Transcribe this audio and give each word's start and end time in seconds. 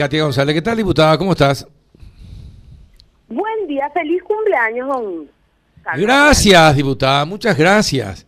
Katia 0.00 0.22
González. 0.22 0.54
¿Qué 0.54 0.62
tal, 0.62 0.78
diputada? 0.78 1.18
¿Cómo 1.18 1.32
estás? 1.32 1.68
Buen 3.28 3.66
día, 3.66 3.90
feliz 3.90 4.22
cumpleaños, 4.22 4.88
don 4.88 5.28
Carlos. 5.82 6.06
Gracias, 6.06 6.76
diputada, 6.76 7.26
muchas 7.26 7.58
gracias. 7.58 8.26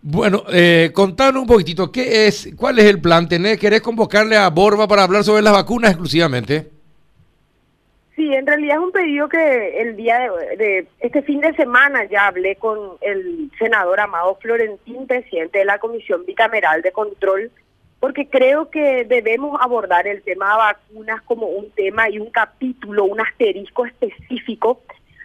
Bueno, 0.00 0.44
eh, 0.52 0.92
contanos 0.94 1.42
un 1.42 1.48
poquitito, 1.48 1.90
¿qué 1.90 2.28
es, 2.28 2.50
cuál 2.56 2.78
es 2.78 2.84
el 2.84 3.00
plan? 3.00 3.28
¿Tenés, 3.28 3.58
¿Querés 3.58 3.80
convocarle 3.80 4.36
a 4.36 4.48
Borba 4.48 4.86
para 4.86 5.02
hablar 5.02 5.24
sobre 5.24 5.42
las 5.42 5.54
vacunas 5.54 5.90
exclusivamente? 5.90 6.70
Sí, 8.14 8.32
en 8.32 8.46
realidad 8.46 8.76
es 8.76 8.82
un 8.84 8.92
pedido 8.92 9.28
que 9.28 9.82
el 9.82 9.96
día 9.96 10.20
de, 10.56 10.86
este 11.00 11.22
fin 11.22 11.40
de 11.40 11.52
semana 11.54 12.04
ya 12.04 12.28
hablé 12.28 12.54
con 12.54 12.78
el 13.00 13.50
senador 13.58 13.98
Amado 13.98 14.38
Florentín, 14.40 15.08
presidente 15.08 15.58
de 15.58 15.64
la 15.64 15.80
Comisión 15.80 16.24
Bicameral 16.24 16.80
de 16.82 16.92
Control, 16.92 17.50
porque 18.00 18.28
creo 18.28 18.70
que 18.70 19.04
debemos 19.04 19.60
abordar 19.60 20.06
el 20.06 20.22
tema 20.22 20.50
de 20.50 20.56
vacunas 20.56 21.22
como 21.22 21.46
un 21.46 21.70
tema 21.70 22.08
y 22.08 22.18
un 22.18 22.30
capítulo, 22.30 23.04
un 23.04 23.20
asterisco 23.20 23.84
específico, 23.84 24.80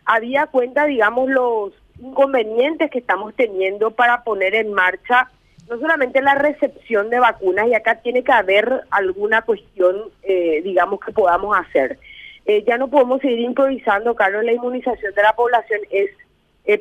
había 0.06 0.46
cuenta, 0.48 0.86
digamos, 0.86 1.30
los 1.30 1.74
inconvenientes 2.00 2.92
que 2.92 3.00
estamos 3.00 3.34
teniendo 3.34 3.92
para 3.92 4.24
poner 4.24 4.54
en 4.54 4.74
marcha 4.74 5.32
no 5.70 5.80
solamente 5.80 6.22
la 6.22 6.36
recepción 6.36 7.10
de 7.10 7.20
vacunas, 7.20 7.68
y 7.68 7.74
acá 7.74 7.96
tiene 7.96 8.24
que 8.24 8.32
haber 8.32 8.84
alguna 8.92 9.42
cuestión, 9.42 9.96
eh, 10.22 10.62
digamos, 10.64 11.00
que 11.00 11.12
podamos 11.12 11.58
hacer. 11.58 11.98
Eh, 12.46 12.64
ya 12.68 12.78
no 12.78 12.88
podemos 12.88 13.20
seguir 13.22 13.40
improvisando, 13.40 14.14
Carlos, 14.14 14.44
la 14.44 14.54
inmunización 14.54 15.16
de 15.16 15.24
la 15.24 15.34
población 15.34 15.80
es 15.90 16.12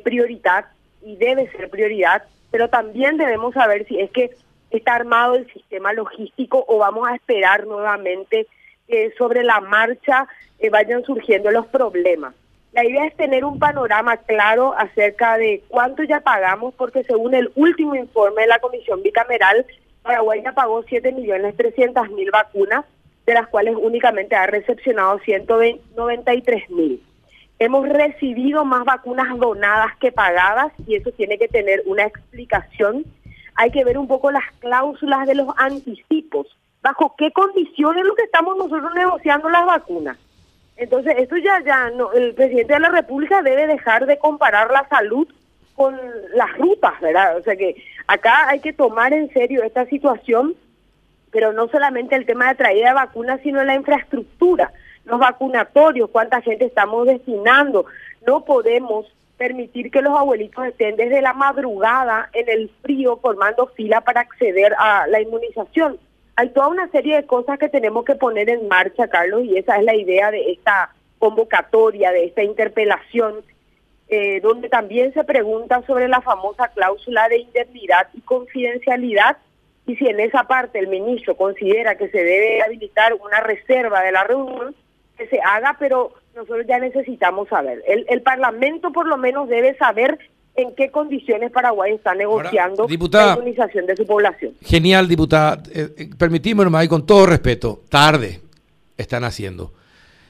prioridad 0.03 0.65
y 1.03 1.15
debe 1.15 1.49
ser 1.51 1.69
prioridad, 1.71 2.23
pero 2.51 2.69
también 2.69 3.17
debemos 3.17 3.55
saber 3.55 3.87
si 3.87 3.99
es 3.99 4.11
que 4.11 4.29
está 4.77 4.95
armado 4.95 5.35
el 5.35 5.51
sistema 5.51 5.93
logístico 5.93 6.63
o 6.67 6.77
vamos 6.77 7.07
a 7.07 7.15
esperar 7.15 7.65
nuevamente 7.65 8.47
que 8.87 9.11
sobre 9.17 9.43
la 9.43 9.61
marcha 9.61 10.27
eh, 10.59 10.69
vayan 10.69 11.03
surgiendo 11.03 11.51
los 11.51 11.65
problemas. 11.67 12.33
La 12.75 12.83
idea 12.83 13.05
es 13.05 13.15
tener 13.15 13.45
un 13.45 13.57
panorama 13.57 14.17
claro 14.17 14.73
acerca 14.77 15.37
de 15.37 15.63
cuánto 15.69 16.03
ya 16.03 16.19
pagamos, 16.19 16.73
porque 16.73 17.05
según 17.05 17.33
el 17.33 17.49
último 17.55 17.95
informe 17.95 18.41
de 18.41 18.49
la 18.49 18.59
Comisión 18.59 19.01
Bicameral, 19.01 19.65
Paraguay 20.03 20.41
ya 20.43 20.51
pagó 20.51 20.83
7.300.000 20.83 22.31
vacunas, 22.31 22.83
de 23.25 23.33
las 23.33 23.47
cuales 23.47 23.75
únicamente 23.79 24.35
ha 24.35 24.45
recepcionado 24.45 25.19
193.000. 25.19 26.99
Hemos 27.57 27.87
recibido 27.87 28.65
más 28.65 28.83
vacunas 28.83 29.37
donadas 29.37 29.95
que 29.99 30.11
pagadas 30.11 30.73
y 30.85 30.95
eso 30.95 31.11
tiene 31.13 31.37
que 31.37 31.47
tener 31.47 31.81
una 31.85 32.03
explicación. 32.03 33.05
Hay 33.55 33.71
que 33.71 33.83
ver 33.83 33.97
un 33.97 34.07
poco 34.07 34.31
las 34.31 34.43
cláusulas 34.59 35.27
de 35.27 35.35
los 35.35 35.47
anticipos. 35.57 36.47
¿Bajo 36.81 37.15
qué 37.17 37.31
condiciones 37.31 38.05
lo 38.05 38.15
que 38.15 38.23
estamos 38.23 38.57
nosotros 38.57 38.93
negociando 38.93 39.49
las 39.49 39.65
vacunas? 39.65 40.17
Entonces, 40.77 41.15
esto 41.17 41.37
ya, 41.37 41.63
ya, 41.65 41.89
no, 41.91 42.11
el 42.11 42.33
presidente 42.33 42.73
de 42.73 42.79
la 42.79 42.89
República 42.89 43.41
debe 43.41 43.65
dejar 43.65 44.05
de 44.05 44.19
comparar 44.19 44.71
la 44.71 44.87
salud 44.89 45.27
con 45.75 45.99
las 46.33 46.57
rutas, 46.57 46.99
¿verdad? 47.01 47.37
O 47.37 47.43
sea 47.43 47.55
que 47.55 47.75
acá 48.07 48.49
hay 48.49 48.59
que 48.59 48.73
tomar 48.73 49.13
en 49.13 49.31
serio 49.31 49.63
esta 49.63 49.85
situación, 49.85 50.55
pero 51.31 51.53
no 51.53 51.67
solamente 51.67 52.15
el 52.15 52.25
tema 52.25 52.49
de 52.49 52.55
traída 52.55 52.89
de 52.89 52.93
vacunas, 52.93 53.41
sino 53.41 53.63
la 53.63 53.75
infraestructura, 53.75 54.71
los 55.05 55.19
vacunatorios, 55.19 56.09
cuánta 56.09 56.41
gente 56.41 56.65
estamos 56.65 57.07
destinando. 57.07 57.85
No 58.25 58.45
podemos 58.45 59.05
permitir 59.37 59.91
que 59.91 60.01
los 60.01 60.17
abuelitos 60.17 60.65
estén 60.65 60.95
desde 60.95 61.21
la 61.21 61.33
madrugada 61.33 62.29
en 62.33 62.49
el 62.49 62.71
frío 62.81 63.17
formando 63.17 63.67
fila 63.67 64.01
para 64.01 64.21
acceder 64.21 64.73
a 64.77 65.07
la 65.07 65.21
inmunización. 65.21 65.99
Hay 66.37 66.49
toda 66.49 66.67
una 66.67 66.89
serie 66.89 67.15
de 67.15 67.25
cosas 67.25 67.59
que 67.59 67.69
tenemos 67.69 68.05
que 68.05 68.15
poner 68.15 68.49
en 68.49 68.67
marcha, 68.67 69.07
Carlos, 69.07 69.43
y 69.43 69.57
esa 69.57 69.77
es 69.77 69.83
la 69.83 69.95
idea 69.95 70.31
de 70.31 70.51
esta 70.51 70.93
convocatoria, 71.19 72.11
de 72.11 72.25
esta 72.25 72.43
interpelación, 72.43 73.43
eh, 74.07 74.39
donde 74.41 74.69
también 74.69 75.13
se 75.13 75.23
pregunta 75.23 75.81
sobre 75.87 76.07
la 76.07 76.21
famosa 76.21 76.67
cláusula 76.69 77.27
de 77.29 77.39
indemnidad 77.39 78.09
y 78.13 78.21
confidencialidad, 78.21 79.37
y 79.87 79.95
si 79.95 80.07
en 80.07 80.19
esa 80.19 80.43
parte 80.43 80.79
el 80.79 80.87
ministro 80.87 81.35
considera 81.35 81.95
que 81.95 82.09
se 82.09 82.17
debe 82.17 82.61
habilitar 82.61 83.13
una 83.13 83.39
reserva 83.39 84.01
de 84.01 84.11
la 84.11 84.23
reunión, 84.23 84.75
que 85.17 85.27
se 85.27 85.39
haga, 85.41 85.77
pero 85.79 86.13
nosotros 86.35 86.65
ya 86.67 86.79
necesitamos 86.79 87.47
saber. 87.47 87.81
El, 87.87 88.05
el 88.09 88.21
Parlamento 88.21 88.91
por 88.91 89.07
lo 89.07 89.17
menos 89.17 89.47
debe 89.47 89.75
saber 89.77 90.19
en 90.55 90.73
qué 90.75 90.89
condiciones 90.89 91.51
Paraguay 91.51 91.93
está 91.93 92.15
negociando 92.15 92.87
la 92.87 93.33
inmunización 93.33 93.85
de 93.85 93.95
su 93.95 94.05
población. 94.05 94.53
Genial, 94.61 95.07
diputada. 95.07 95.61
Eh, 95.73 95.93
eh 95.97 96.09
permitímosme, 96.17 96.87
con 96.87 97.05
todo 97.05 97.25
respeto, 97.25 97.83
tarde 97.89 98.41
están 98.97 99.23
haciendo. 99.23 99.73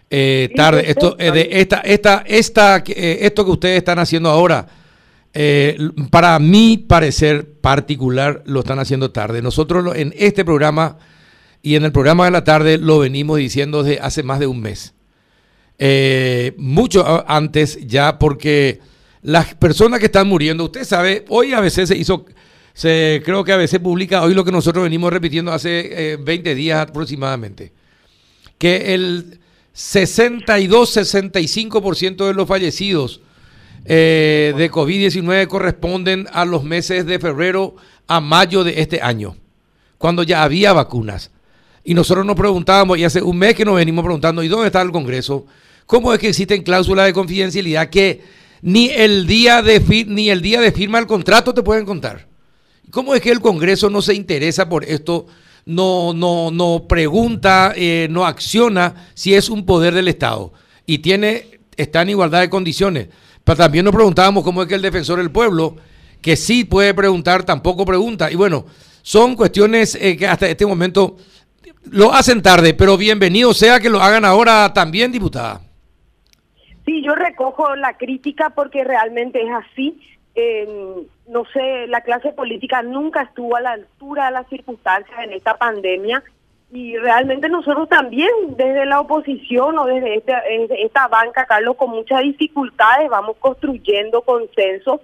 Eh, 0.10 0.50
tarde, 0.56 0.90
esto, 0.90 1.16
eh, 1.20 1.32
de 1.32 1.50
esta, 1.52 1.80
esta, 1.80 2.24
esta, 2.26 2.84
esto 2.86 3.46
que 3.46 3.52
ustedes 3.52 3.78
están 3.78 4.00
haciendo 4.00 4.30
ahora, 4.30 4.68
para 6.12 6.40
mi 6.40 6.78
parecer 6.78 7.60
particular, 7.60 8.42
lo 8.46 8.62
están 8.62 8.80
haciendo 8.80 9.12
tarde. 9.12 9.42
Nosotros 9.42 9.96
en 9.96 10.14
este 10.16 10.46
programa 10.46 10.98
y 11.62 11.76
en 11.76 11.84
el 11.84 11.92
programa 11.92 12.26
de 12.26 12.32
la 12.32 12.44
tarde 12.44 12.78
lo 12.78 13.00
venimos 13.00 13.38
diciendo 13.38 13.84
desde 13.84 14.00
hace 14.00 14.24
más 14.24 14.40
de 14.40 14.48
un 14.48 14.62
mes. 14.62 14.96
Mucho 16.58 17.26
antes 17.28 17.86
ya 17.86 18.18
porque 18.18 18.80
las 19.26 19.54
personas 19.56 20.00
que 20.00 20.06
están 20.06 20.28
muriendo, 20.28 20.64
usted 20.66 20.84
sabe, 20.84 21.26
hoy 21.30 21.54
a 21.54 21.60
veces 21.60 21.90
se 21.90 21.98
hizo, 21.98 22.28
se, 22.74 23.24
creo 23.26 23.44
que 23.44 23.54
a 23.54 23.58
veces 23.58 23.80
publica 23.80 24.22
hoy 24.22 24.36
lo 24.36 24.46
que 24.46 24.52
nosotros 24.52 24.84
venimos 24.84 25.12
repitiendo 25.12 25.52
hace 25.52 26.20
20 26.22 26.52
eh, 26.52 26.56
días 26.56 26.80
aproximadamente, 26.80 27.74
que 28.60 28.94
el 28.94 29.40
62-65% 29.76 32.28
de 32.28 32.36
los 32.36 32.48
fallecidos 32.48 33.22
eh, 33.86 34.54
de 34.56 34.72
COVID-19 34.72 35.48
corresponden 35.48 36.28
a 36.32 36.46
los 36.46 36.64
meses 36.64 37.08
de 37.08 37.18
febrero 37.18 37.76
a 38.06 38.22
mayo 38.22 38.64
de 38.64 38.80
este 38.82 39.02
año, 39.02 39.38
cuando 39.98 40.22
ya 40.22 40.44
había 40.44 40.72
vacunas. 40.72 41.32
Y 41.86 41.94
nosotros 41.94 42.26
nos 42.26 42.36
preguntábamos, 42.36 42.98
y 42.98 43.06
hace 43.06 43.22
un 43.22 43.38
mes 43.38 43.56
que 43.56 43.64
nos 43.64 43.76
venimos 43.76 44.04
preguntando, 44.04 44.44
¿y 44.44 44.50
dónde 44.50 44.68
está 44.68 44.82
el 44.82 44.92
Congreso? 44.92 45.46
¿Cómo 45.86 46.12
es 46.14 46.20
que 46.20 46.30
existen 46.30 46.64
cláusulas 46.64 47.06
de 47.06 47.14
confidencialidad 47.14 47.90
que 47.90 48.22
ni 48.66 48.90
el 48.90 49.28
día 49.28 49.62
de 49.62 49.80
ni 50.08 50.32
el 50.32 50.42
día 50.42 50.60
de 50.60 50.72
firma 50.72 50.98
del 50.98 51.06
contrato 51.06 51.54
te 51.54 51.62
pueden 51.62 51.86
contar. 51.86 52.28
¿Cómo 52.90 53.14
es 53.14 53.22
que 53.22 53.30
el 53.30 53.40
Congreso 53.40 53.92
no 53.92 54.02
se 54.02 54.16
interesa 54.16 54.68
por 54.68 54.84
esto? 54.84 55.28
No, 55.68 56.14
no, 56.14 56.50
no 56.50 56.88
pregunta, 56.88 57.74
eh, 57.76 58.08
no 58.10 58.26
acciona 58.26 59.10
si 59.14 59.36
es 59.36 59.50
un 59.50 59.68
poder 59.68 59.94
del 59.94 60.08
Estado 60.08 60.52
y 60.88 60.98
tiene, 60.98 61.60
está 61.78 62.02
en 62.02 62.10
igualdad 62.10 62.42
de 62.42 62.50
condiciones. 62.50 63.10
Pero 63.44 63.56
también 63.56 63.86
nos 63.86 63.94
preguntábamos 63.94 64.44
cómo 64.44 64.64
es 64.64 64.68
que 64.68 64.74
el 64.74 64.82
defensor 64.82 65.20
del 65.20 65.30
pueblo, 65.30 65.76
que 66.20 66.36
sí 66.36 66.64
puede 66.64 66.96
preguntar, 66.96 67.44
tampoco 67.44 67.86
pregunta. 67.86 68.32
Y 68.32 68.36
bueno, 68.36 68.66
son 69.04 69.36
cuestiones 69.36 69.94
eh, 70.02 70.18
que 70.18 70.28
hasta 70.28 70.50
este 70.50 70.66
momento 70.66 71.18
lo 71.92 72.14
hacen 72.14 72.42
tarde, 72.42 72.74
pero 72.74 72.98
bienvenido 72.98 73.54
sea 73.54 73.80
que 73.80 73.90
lo 73.90 74.00
hagan 74.00 74.26
ahora 74.26 74.74
también, 74.74 75.12
diputada. 75.12 75.62
Sí, 76.86 77.02
yo 77.04 77.16
recojo 77.16 77.76
la 77.76 77.98
crítica 77.98 78.52
porque 78.52 78.84
realmente 78.84 79.42
es 79.42 79.52
así. 79.52 80.00
no 81.28 81.44
sé, 81.54 81.88
la 81.88 82.02
clase 82.02 82.32
política 82.34 82.84
nunca 82.84 83.24
estuvo 83.24 83.56
a 83.56 83.62
la 83.62 83.72
altura 83.72 84.26
de 84.26 84.32
las 84.32 84.48
circunstancias 84.48 85.18
en 85.24 85.34
esta 85.34 85.58
pandemia 85.58 86.24
y 86.72 86.98
realmente 86.98 87.48
nosotros 87.48 87.88
también 87.88 88.30
desde 88.58 88.86
la 88.86 89.00
oposición 89.00 89.78
o 89.78 89.86
desde 89.86 90.18
esta, 90.18 90.40
esta 90.40 91.08
banca, 91.08 91.46
Carlos, 91.46 91.78
con 91.78 91.92
muchas 91.92 92.22
dificultades 92.22 93.10
vamos 93.10 93.38
construyendo 93.40 94.22
consensos. 94.22 95.00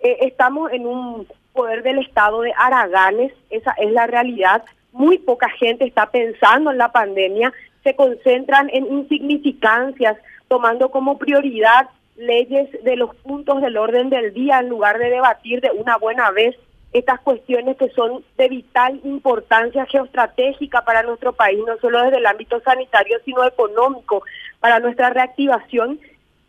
Eh, 0.00 0.18
estamos 0.22 0.70
en 0.72 0.86
un 0.86 1.26
poder 1.52 1.82
del 1.82 2.00
Estado 2.00 2.42
de 2.42 2.52
Araganes, 2.56 3.32
esa 3.50 3.72
es 3.78 3.90
la 3.92 4.06
realidad. 4.06 4.62
Muy 4.96 5.18
poca 5.18 5.50
gente 5.50 5.84
está 5.84 6.06
pensando 6.06 6.70
en 6.70 6.78
la 6.78 6.90
pandemia, 6.90 7.52
se 7.84 7.94
concentran 7.94 8.70
en 8.72 8.86
insignificancias 8.86 10.16
tomando 10.48 10.90
como 10.90 11.18
prioridad 11.18 11.90
leyes 12.16 12.70
de 12.82 12.96
los 12.96 13.14
puntos 13.16 13.60
del 13.60 13.76
orden 13.76 14.08
del 14.08 14.32
día 14.32 14.60
en 14.60 14.70
lugar 14.70 14.98
de 14.98 15.10
debatir 15.10 15.60
de 15.60 15.70
una 15.70 15.98
buena 15.98 16.30
vez 16.30 16.56
estas 16.94 17.20
cuestiones 17.20 17.76
que 17.76 17.90
son 17.90 18.24
de 18.38 18.48
vital 18.48 18.98
importancia 19.04 19.84
geoestratégica 19.84 20.82
para 20.82 21.02
nuestro 21.02 21.34
país, 21.34 21.60
no 21.66 21.76
solo 21.76 22.02
desde 22.02 22.16
el 22.16 22.24
ámbito 22.24 22.58
sanitario, 22.60 23.18
sino 23.26 23.44
económico, 23.44 24.22
para 24.60 24.80
nuestra 24.80 25.10
reactivación. 25.10 26.00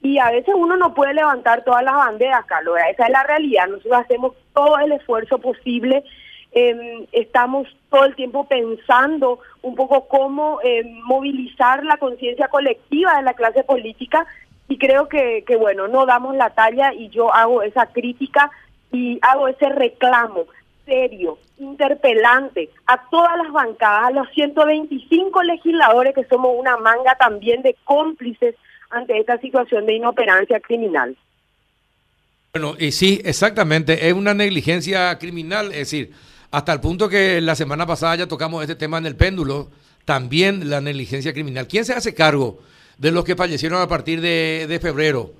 Y 0.01 0.19
a 0.19 0.31
veces 0.31 0.55
uno 0.55 0.77
no 0.77 0.93
puede 0.93 1.13
levantar 1.15 1.65
todas 1.65 1.83
las 1.83 1.95
banderas, 1.95 2.45
Carlos, 2.45 2.77
esa 2.89 3.07
es 3.07 3.11
la 3.11 3.23
realidad. 3.23 3.67
Nosotros 3.67 4.05
hacemos 4.05 4.33
todo 4.53 4.79
el 4.79 4.93
esfuerzo 4.93 5.37
posible 5.37 6.05
eh, 6.57 7.07
estamos 7.11 7.67
todo 7.91 8.05
el 8.05 8.15
tiempo 8.15 8.47
pensando 8.47 9.39
un 9.61 9.75
poco 9.75 10.07
cómo 10.07 10.59
eh, 10.63 10.83
movilizar 11.03 11.83
la 11.83 11.97
conciencia 11.97 12.47
colectiva 12.47 13.15
de 13.15 13.21
la 13.21 13.35
clase 13.35 13.63
política 13.63 14.25
y 14.67 14.79
creo 14.79 15.07
que, 15.07 15.43
que, 15.45 15.55
bueno, 15.55 15.87
no 15.87 16.07
damos 16.07 16.35
la 16.35 16.49
talla 16.49 16.93
y 16.95 17.09
yo 17.09 17.31
hago 17.31 17.61
esa 17.61 17.85
crítica 17.85 18.49
y 18.91 19.19
hago 19.21 19.47
ese 19.47 19.69
reclamo. 19.69 20.45
serio, 20.83 21.37
interpelante 21.59 22.69
a 22.87 23.07
todas 23.09 23.37
las 23.37 23.51
bancadas, 23.51 24.07
a 24.07 24.11
los 24.11 24.27
125 24.29 25.43
legisladores 25.43 26.15
que 26.15 26.23
somos 26.23 26.55
una 26.57 26.77
manga 26.77 27.13
también 27.19 27.61
de 27.61 27.75
cómplices 27.83 28.55
ante 28.89 29.19
esta 29.19 29.37
situación 29.39 29.85
de 29.85 29.93
inoperancia 29.93 30.59
criminal. 30.59 31.15
Bueno, 32.53 32.75
y 32.79 32.93
sí, 32.93 33.21
exactamente, 33.23 34.07
es 34.07 34.13
una 34.13 34.33
negligencia 34.33 35.19
criminal, 35.19 35.67
es 35.67 35.91
decir, 35.91 36.13
hasta 36.51 36.73
el 36.73 36.79
punto 36.79 37.09
que 37.09 37.41
la 37.41 37.55
semana 37.55 37.85
pasada 37.85 38.15
ya 38.15 38.27
tocamos 38.27 38.61
este 38.61 38.75
tema 38.75 38.97
en 38.97 39.05
el 39.05 39.15
péndulo, 39.15 39.69
también 40.05 40.69
la 40.69 40.79
negligencia 40.79 41.33
criminal. 41.33 41.67
¿Quién 41.67 41.85
se 41.85 41.93
hace 41.93 42.13
cargo 42.13 42.59
de 42.97 43.11
los 43.11 43.25
que 43.25 43.35
fallecieron 43.35 43.81
a 43.81 43.87
partir 43.87 44.21
de, 44.21 44.79
febrero, 44.81 45.31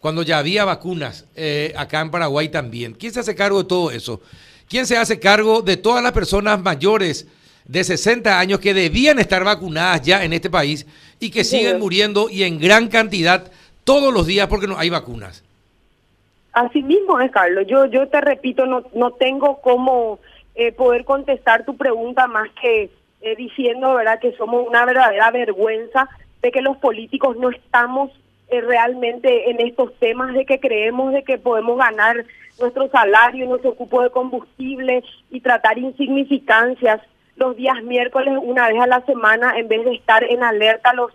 cuando 0.00 0.22
ya 0.22 0.38
había 0.38 0.64
vacunas 0.64 1.26
eh, 1.36 1.72
acá 1.76 2.00
en 2.00 2.10
Paraguay 2.10 2.48
también? 2.48 2.94
¿Quién 2.94 3.12
se 3.12 3.20
hace 3.20 3.34
cargo 3.34 3.62
de 3.62 3.68
todo 3.68 3.90
eso? 3.90 4.20
¿Quién 4.68 4.86
se 4.86 4.96
hace 4.96 5.20
cargo 5.20 5.62
de 5.62 5.76
todas 5.76 6.02
las 6.02 6.12
personas 6.12 6.60
mayores 6.60 7.28
de 7.66 7.84
60 7.84 8.38
años 8.38 8.58
que 8.58 8.74
debían 8.74 9.18
estar 9.18 9.44
vacunadas 9.44 10.02
ya 10.02 10.24
en 10.24 10.32
este 10.32 10.50
país 10.50 10.86
y 11.20 11.30
que 11.30 11.44
siguen 11.44 11.78
muriendo 11.78 12.28
y 12.28 12.42
en 12.42 12.58
gran 12.58 12.88
cantidad 12.88 13.50
todos 13.84 14.12
los 14.12 14.26
días 14.26 14.48
porque 14.48 14.66
no 14.66 14.76
hay 14.76 14.90
vacunas? 14.90 15.44
Así 16.52 16.82
mismo 16.82 17.20
es, 17.20 17.30
Carlos. 17.30 17.66
Yo, 17.68 17.86
yo 17.86 18.08
te 18.08 18.20
repito, 18.20 18.66
no, 18.66 18.82
no 18.94 19.12
tengo 19.12 19.60
cómo 19.60 20.18
eh, 20.56 20.72
poder 20.72 21.04
contestar 21.04 21.64
tu 21.64 21.76
pregunta 21.76 22.26
más 22.26 22.48
que 22.60 22.90
eh, 23.20 23.36
diciendo, 23.36 23.94
¿verdad?, 23.94 24.18
que 24.18 24.32
somos 24.32 24.66
una 24.66 24.84
verdadera 24.84 25.30
vergüenza 25.30 26.08
de 26.42 26.50
que 26.50 26.62
los 26.62 26.76
políticos 26.78 27.36
no 27.36 27.50
estamos 27.50 28.10
eh, 28.48 28.60
realmente 28.60 29.50
en 29.50 29.60
estos 29.60 29.94
temas, 29.98 30.32
de 30.34 30.46
que 30.46 30.60
creemos 30.60 31.12
de 31.12 31.24
que 31.24 31.38
podemos 31.38 31.78
ganar 31.78 32.24
nuestro 32.58 32.88
salario, 32.88 33.46
nuestro 33.46 33.74
cupo 33.74 34.02
de 34.02 34.10
combustible 34.10 35.02
y 35.30 35.40
tratar 35.40 35.78
insignificancias 35.78 37.00
los 37.36 37.56
días 37.56 37.82
miércoles 37.82 38.38
una 38.42 38.68
vez 38.68 38.80
a 38.80 38.86
la 38.86 39.04
semana 39.04 39.58
en 39.58 39.68
vez 39.68 39.84
de 39.84 39.94
estar 39.94 40.24
en 40.24 40.42
alerta 40.42 40.94
los 40.94 41.12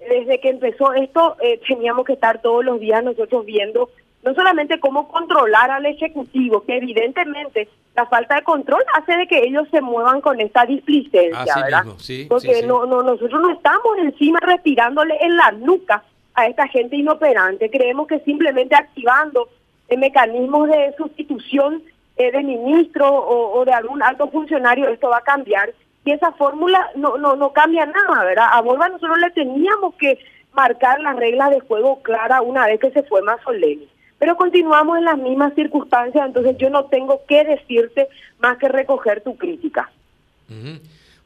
desde 0.00 0.40
que 0.40 0.50
empezó 0.50 0.92
esto 0.92 1.36
eh, 1.40 1.60
teníamos 1.66 2.04
que 2.04 2.12
estar 2.12 2.42
todos 2.42 2.64
los 2.64 2.78
días 2.80 3.02
nosotros 3.02 3.46
viendo 3.46 3.88
no 4.22 4.34
solamente 4.34 4.78
cómo 4.80 5.08
controlar 5.08 5.70
al 5.70 5.86
ejecutivo 5.86 6.62
que 6.62 6.76
evidentemente 6.76 7.68
la 7.94 8.06
falta 8.06 8.36
de 8.36 8.42
control 8.42 8.82
hace 8.94 9.16
de 9.16 9.26
que 9.26 9.44
ellos 9.44 9.68
se 9.70 9.80
muevan 9.80 10.20
con 10.20 10.40
esta 10.40 10.64
displicencia 10.64 11.54
verdad 11.56 11.84
porque 12.28 12.62
no 12.64 12.86
no 12.86 13.02
nosotros 13.02 13.40
no 13.40 13.50
estamos 13.50 13.98
encima 13.98 14.38
respirándole 14.40 15.16
en 15.20 15.36
la 15.36 15.50
nuca 15.52 16.02
a 16.34 16.46
esta 16.46 16.68
gente 16.68 16.96
inoperante 16.96 17.70
creemos 17.70 18.06
que 18.06 18.20
simplemente 18.20 18.74
activando 18.74 19.48
mecanismos 19.96 20.68
de 20.68 20.94
sustitución 20.96 21.82
eh, 22.16 22.30
de 22.30 22.42
ministro 22.42 23.08
o, 23.10 23.64
de 23.64 23.72
algún 23.72 24.02
alto 24.02 24.28
funcionario, 24.28 24.88
esto 24.88 25.08
va 25.08 25.18
a 25.18 25.22
cambiar. 25.22 25.72
Y 26.04 26.12
esa 26.12 26.32
fórmula 26.32 26.90
no, 26.96 27.16
no, 27.16 27.36
no 27.36 27.52
cambia 27.52 27.86
nada, 27.86 28.24
¿verdad? 28.24 28.48
A 28.52 28.60
Borba 28.60 28.88
nosotros 28.88 29.18
le 29.18 29.30
teníamos 29.30 29.94
que 29.94 30.18
marcar 30.52 31.00
las 31.00 31.16
reglas 31.16 31.50
de 31.50 31.60
juego 31.60 32.02
clara 32.02 32.42
una 32.42 32.66
vez 32.66 32.80
que 32.80 32.90
se 32.90 33.02
fue 33.04 33.22
más 33.22 33.40
solemne. 33.42 33.86
Pero 34.22 34.36
continuamos 34.36 34.98
en 34.98 35.04
las 35.04 35.18
mismas 35.18 35.52
circunstancias, 35.56 36.24
entonces 36.24 36.56
yo 36.56 36.70
no 36.70 36.84
tengo 36.84 37.22
que 37.26 37.42
decirte 37.42 38.06
más 38.38 38.56
que 38.56 38.68
recoger 38.68 39.20
tu 39.20 39.36
crítica. 39.36 39.90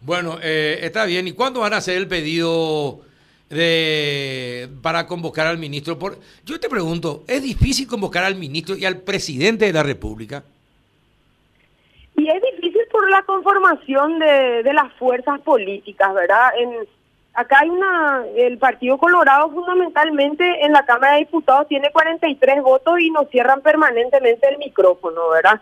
Bueno, 0.01 0.39
eh, 0.43 0.79
está 0.81 1.05
bien. 1.05 1.29
¿Y 1.29 1.33
cuándo 1.33 1.61
van 1.61 1.75
a 1.75 1.77
hacer 1.77 1.99
el 1.99 2.09
pedido 2.09 3.03
de, 3.51 4.71
para 4.81 5.07
convocar 5.07 5.47
al 5.47 5.59
ministro. 5.59 5.99
Por, 5.99 6.17
yo 6.47 6.59
te 6.59 6.71
pregunto, 6.71 7.23
¿es 7.29 7.43
difícil 7.43 7.87
convocar 7.87 8.25
al 8.25 8.37
ministro 8.37 8.79
y 8.79 8.87
al 8.87 9.03
presidente 9.03 9.67
de 9.67 9.75
la 9.75 9.83
República? 9.83 10.43
Y 12.17 12.31
es 12.31 12.43
difícil 12.55 12.81
por 12.91 13.11
la 13.11 13.21
conformación 13.25 14.19
de, 14.21 14.63
de 14.63 14.73
las 14.73 14.91
fuerzas 14.95 15.39
políticas, 15.43 16.15
¿verdad? 16.15 16.49
En, 16.59 16.89
acá 17.37 17.61
hay 17.61 17.69
una, 17.69 18.25
el 18.35 18.59
Partido 18.59 18.97
Colorado 18.97 19.51
fundamentalmente 19.51 20.65
en 20.65 20.73
la 20.73 20.85
Cámara 20.85 21.15
de 21.15 21.21
Diputados 21.21 21.69
tiene 21.69 21.91
43 21.93 22.63
votos 22.63 22.99
y 22.99 23.11
nos 23.11 23.29
cierran 23.29 23.61
permanentemente 23.61 24.49
el 24.49 24.59
micrófono, 24.59 25.29
¿verdad? 25.29 25.61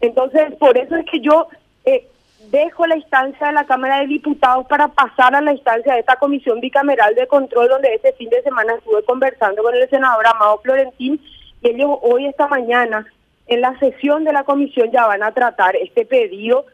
Entonces, 0.00 0.54
por 0.56 0.76
eso 0.76 0.96
es 0.96 1.06
que 1.10 1.20
yo 1.20 1.48
eh, 1.86 2.06
dejo 2.50 2.86
la 2.86 2.96
instancia 2.96 3.46
de 3.46 3.54
la 3.54 3.64
Cámara 3.64 4.00
de 4.00 4.06
Diputados 4.06 4.66
para 4.66 4.88
pasar 4.88 5.34
a 5.34 5.40
la 5.40 5.52
instancia 5.52 5.94
de 5.94 6.00
esta 6.00 6.16
comisión 6.16 6.60
bicameral 6.60 7.14
de 7.14 7.26
control 7.26 7.68
donde 7.68 7.94
este 7.94 8.12
fin 8.12 8.28
de 8.28 8.42
semana 8.42 8.74
estuve 8.74 9.02
conversando 9.04 9.62
con 9.62 9.74
el 9.74 9.88
senador 9.88 10.26
Amado 10.26 10.58
Florentín 10.58 11.20
y 11.62 11.68
ellos 11.68 11.98
hoy 12.02 12.26
esta 12.26 12.48
mañana 12.48 13.06
en 13.46 13.62
la 13.62 13.78
sesión 13.78 14.24
de 14.24 14.32
la 14.34 14.44
comisión 14.44 14.90
ya 14.90 15.06
van 15.06 15.22
a 15.22 15.32
tratar 15.32 15.74
este 15.76 16.04
pedido 16.04 16.66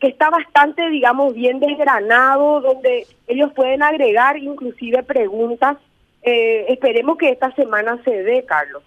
que 0.00 0.08
está 0.08 0.30
bastante, 0.30 0.88
digamos, 0.90 1.34
bien 1.34 1.60
desgranado, 1.60 2.60
donde 2.60 3.06
ellos 3.26 3.52
pueden 3.54 3.82
agregar 3.82 4.36
inclusive 4.36 5.02
preguntas. 5.02 5.78
Eh, 6.22 6.66
esperemos 6.68 7.16
que 7.18 7.30
esta 7.30 7.54
semana 7.54 8.00
se 8.04 8.22
dé, 8.22 8.44
Carlos. 8.44 8.82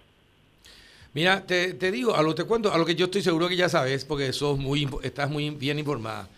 Mira, 1.12 1.44
te, 1.44 1.72
digo, 1.90 2.14
a 2.14 2.22
lo 2.22 2.34
te 2.34 2.44
cuento, 2.44 2.72
a 2.72 2.78
lo 2.78 2.84
que 2.84 2.94
yo 2.94 3.06
estoy 3.06 3.22
seguro 3.22 3.48
que 3.48 3.56
ya 3.56 3.68
sabes, 3.68 4.04
porque 4.04 4.32
sos 4.32 4.58
muy, 4.58 4.88
estás 5.02 5.28
muy 5.28 5.50
bien 5.50 5.78
informada. 5.78 6.28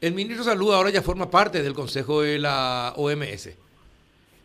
El 0.00 0.14
ministro 0.14 0.44
de 0.44 0.50
Salud 0.50 0.72
ahora 0.72 0.90
ya 0.90 1.02
forma 1.02 1.30
parte 1.30 1.62
del 1.62 1.74
Consejo 1.74 2.22
de 2.22 2.38
la 2.38 2.92
OMS. 2.96 3.50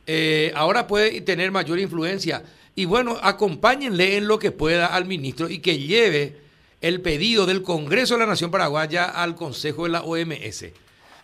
Eh, 0.07 0.51
ahora 0.55 0.87
puede 0.87 1.21
tener 1.21 1.51
mayor 1.51 1.79
influencia. 1.79 2.43
Y 2.73 2.85
bueno, 2.85 3.17
acompáñenle 3.21 4.17
en 4.17 4.27
lo 4.27 4.39
que 4.39 4.51
pueda 4.51 4.87
al 4.87 5.05
ministro 5.05 5.49
y 5.49 5.59
que 5.59 5.77
lleve 5.77 6.46
el 6.81 7.01
pedido 7.01 7.45
del 7.45 7.63
Congreso 7.63 8.13
de 8.13 8.21
la 8.21 8.25
Nación 8.27 8.51
Paraguaya 8.51 9.06
al 9.06 9.35
Consejo 9.35 9.83
de 9.83 9.89
la 9.89 10.03
OMS. 10.03 10.65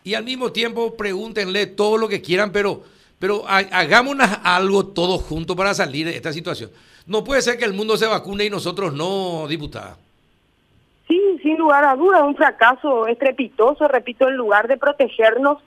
Y 0.03 0.15
al 0.15 0.23
mismo 0.23 0.51
tiempo 0.51 0.95
pregúntenle 0.95 1.67
todo 1.67 1.97
lo 1.97 2.07
que 2.07 2.21
quieran, 2.21 2.51
pero, 2.51 2.83
pero 3.19 3.45
hagámonos 3.47 4.27
algo 4.43 4.87
todos 4.87 5.21
juntos 5.23 5.55
para 5.55 5.73
salir 5.73 6.07
de 6.07 6.15
esta 6.15 6.33
situación. 6.33 6.71
No 7.05 7.23
puede 7.23 7.41
ser 7.41 7.57
que 7.57 7.65
el 7.65 7.73
mundo 7.73 7.97
se 7.97 8.07
vacune 8.07 8.45
y 8.45 8.49
nosotros 8.49 8.93
no, 8.93 9.47
diputada. 9.47 9.97
Sí, 11.07 11.21
sin 11.41 11.57
lugar 11.57 11.83
a 11.83 11.95
dudas, 11.95 12.23
un 12.23 12.35
fracaso 12.35 13.07
estrepitoso, 13.07 13.87
repito, 13.87 14.27
en 14.27 14.35
lugar 14.35 14.67
de 14.67 14.77
protegernos 14.77 15.59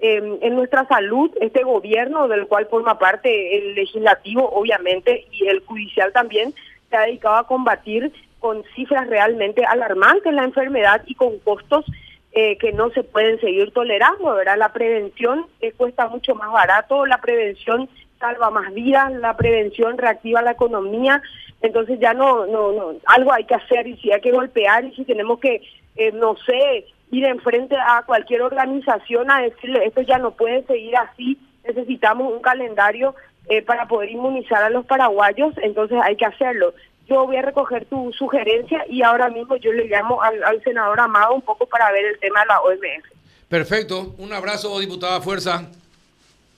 em, 0.00 0.38
en 0.42 0.56
nuestra 0.56 0.86
salud, 0.86 1.30
este 1.40 1.62
gobierno 1.62 2.28
del 2.28 2.46
cual 2.46 2.66
forma 2.66 2.98
parte 2.98 3.56
el 3.56 3.74
legislativo, 3.74 4.48
obviamente, 4.50 5.26
y 5.32 5.46
el 5.46 5.60
judicial 5.60 6.12
también, 6.12 6.54
se 6.90 6.96
ha 6.96 7.02
dedicado 7.02 7.36
a 7.36 7.46
combatir 7.46 8.12
con 8.40 8.64
cifras 8.74 9.08
realmente 9.08 9.64
alarmantes 9.64 10.32
la 10.32 10.44
enfermedad 10.44 11.02
y 11.06 11.14
con 11.14 11.38
costos 11.38 11.84
eh, 12.32 12.58
que 12.58 12.72
no 12.72 12.90
se 12.90 13.02
pueden 13.02 13.40
seguir 13.40 13.72
tolerando, 13.72 14.34
¿verdad? 14.34 14.56
La 14.56 14.72
prevención 14.72 15.46
eh, 15.60 15.72
cuesta 15.72 16.08
mucho 16.08 16.34
más 16.34 16.50
barato, 16.50 17.06
la 17.06 17.20
prevención 17.20 17.88
salva 18.18 18.50
más 18.50 18.72
vidas, 18.74 19.12
la 19.12 19.36
prevención 19.36 19.98
reactiva 19.98 20.42
la 20.42 20.52
economía, 20.52 21.22
entonces 21.62 21.98
ya 21.98 22.14
no, 22.14 22.46
no, 22.46 22.72
no, 22.72 22.94
algo 23.06 23.32
hay 23.32 23.44
que 23.44 23.54
hacer 23.54 23.86
y 23.86 23.96
si 23.96 24.12
hay 24.12 24.20
que 24.20 24.32
golpear 24.32 24.84
y 24.84 24.94
si 24.94 25.04
tenemos 25.04 25.40
que, 25.40 25.62
eh, 25.96 26.12
no 26.12 26.36
sé, 26.46 26.86
ir 27.10 27.24
enfrente 27.24 27.76
a 27.76 28.02
cualquier 28.06 28.42
organización 28.42 29.30
a 29.30 29.42
decirle 29.42 29.84
esto 29.84 30.02
ya 30.02 30.18
no 30.18 30.30
puede 30.32 30.62
seguir 30.64 30.96
así, 30.96 31.38
necesitamos 31.64 32.32
un 32.32 32.40
calendario 32.40 33.14
eh, 33.48 33.62
para 33.62 33.86
poder 33.86 34.10
inmunizar 34.10 34.62
a 34.62 34.70
los 34.70 34.86
paraguayos, 34.86 35.54
entonces 35.62 35.98
hay 36.02 36.16
que 36.16 36.26
hacerlo. 36.26 36.72
Yo 37.10 37.26
voy 37.26 37.36
a 37.36 37.42
recoger 37.42 37.84
tu 37.86 38.12
sugerencia 38.12 38.84
y 38.88 39.02
ahora 39.02 39.28
mismo 39.28 39.56
yo 39.56 39.72
le 39.72 39.86
llamo 39.86 40.22
al, 40.22 40.42
al 40.44 40.62
senador 40.62 41.00
Amado 41.00 41.34
un 41.34 41.42
poco 41.42 41.66
para 41.66 41.90
ver 41.90 42.06
el 42.06 42.18
tema 42.20 42.40
de 42.40 42.46
la 42.46 42.60
OMS. 42.60 43.04
Perfecto, 43.48 44.14
un 44.18 44.32
abrazo, 44.32 44.78
diputada 44.78 45.20
Fuerza. 45.20 45.68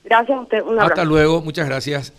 Gracias 0.03 0.37
a 0.37 0.41
usted. 0.41 0.63
Hasta 0.79 1.03
luego, 1.03 1.41
muchas 1.41 1.67
gracias. 1.67 2.13